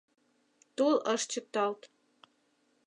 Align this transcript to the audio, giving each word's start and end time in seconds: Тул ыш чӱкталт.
Тул 0.75 0.95
ыш 1.13 1.21
чӱкталт. 1.31 1.81